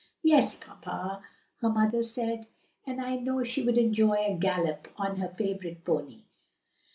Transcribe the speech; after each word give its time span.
"Yes, 0.23 0.57
papa," 0.57 1.21
her 1.57 1.69
mother 1.69 2.01
said, 2.01 2.47
"and 2.87 2.99
I 2.99 3.17
know 3.17 3.43
she 3.43 3.63
would 3.63 3.77
enjoy 3.77 4.15
a 4.15 4.33
gallop 4.35 4.87
on 4.97 5.17
her 5.17 5.29
favorite 5.29 5.85
pony. 5.85 6.23